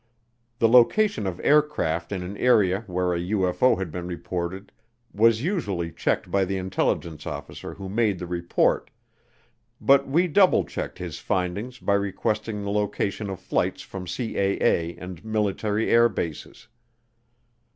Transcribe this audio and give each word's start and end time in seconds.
The 0.57 0.67
location 0.67 1.27
of 1.27 1.39
aircraft 1.43 2.11
in 2.11 2.23
an 2.23 2.35
area 2.37 2.85
where 2.87 3.13
a 3.13 3.19
UFO 3.19 3.77
had 3.77 3.91
been 3.91 4.07
reported 4.07 4.71
was 5.13 5.43
usually 5.43 5.91
checked 5.91 6.31
by 6.31 6.43
the 6.43 6.57
intelligence 6.57 7.27
officer 7.27 7.75
who 7.75 7.87
made 7.87 8.17
the 8.17 8.25
report, 8.25 8.89
but 9.79 10.07
we 10.07 10.27
double 10.27 10.63
checked 10.65 10.97
his 10.97 11.19
findings 11.19 11.77
by 11.77 11.93
requesting 11.93 12.63
the 12.63 12.71
location 12.71 13.29
of 13.29 13.39
flights 13.39 13.83
from 13.83 14.05
CAA 14.07 14.97
and 14.97 15.23
military 15.23 15.91
air 15.91 16.09
bases. 16.09 16.67